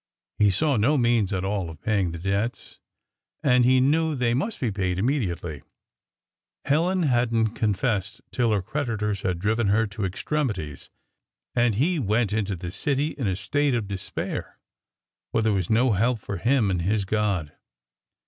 He 0.39 0.49
saw 0.49 0.77
no 0.77 0.97
means 0.97 1.31
at 1.31 1.45
all 1.45 1.69
of 1.69 1.79
paying 1.79 2.11
the 2.11 2.17
debts, 2.17 2.79
and 3.43 3.63
he 3.63 3.79
knew 3.79 4.15
they 4.15 4.33
must 4.33 4.59
be 4.59 4.71
paid 4.71 4.97
immediately. 4.97 5.61
Helen 6.65 7.03
hadn't 7.03 7.53
confessed 7.53 8.19
till 8.31 8.51
her 8.51 8.63
creditors 8.63 9.21
had 9.21 9.37
driven 9.37 9.67
her 9.67 9.85
to 9.85 10.03
extremities; 10.03 10.89
and 11.53 11.75
he 11.75 11.99
went 11.99 12.33
into 12.33 12.55
the 12.55 12.71
city 12.71 13.09
in 13.09 13.27
a 13.27 13.35
state 13.35 13.75
of 13.75 13.87
despair, 13.87 14.57
for 15.31 15.43
there 15.43 15.53
was 15.53 15.69
'no 15.69 15.91
help 15.91 16.17
for 16.17 16.37
him 16.37 16.71
in 16.71 16.79
his 16.79 17.05
God.' 17.05 17.51